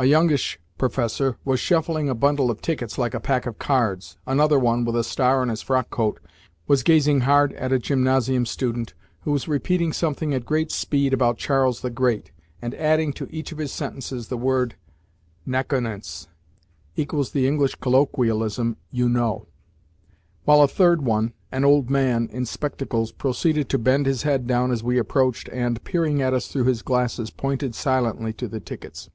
[0.00, 4.56] A youngish professor was shuffling a bundle of tickets like a pack of cards; another
[4.56, 6.20] one, with a star on his frockcoat,
[6.68, 11.36] was gazing hard at a gymnasium student, who was repeating something at great speed about
[11.36, 12.30] Charles the Great,
[12.62, 14.76] and adding to each of his sentences the word
[15.44, 16.28] nakonetz
[16.66, 19.48] [= the English colloquialism "you know."]
[20.44, 24.70] while a third one an old man in spectacles proceeded to bend his head down
[24.70, 29.10] as we approached, and, peering at us through his glasses, pointed silently to the tickets.